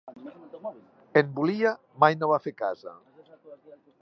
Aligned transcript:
En 1.21 1.29
Volia 1.39 1.75
mai 2.05 2.19
no 2.23 2.31
va 2.33 2.43
fer 2.47 2.55
casa. 2.63 2.99